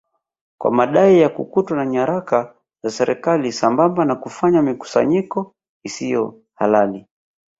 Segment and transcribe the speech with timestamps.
[0.57, 7.05] kwa madai ya kukutwa na nyaraka za serikali sambamba na kufanya mikusanyiko isiyo halali